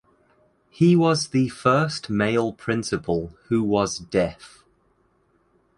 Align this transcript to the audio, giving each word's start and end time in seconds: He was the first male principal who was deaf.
He 0.71 0.95
was 0.95 1.27
the 1.27 1.49
first 1.49 2.09
male 2.09 2.53
principal 2.53 3.35
who 3.49 3.61
was 3.61 3.99
deaf. 3.99 4.63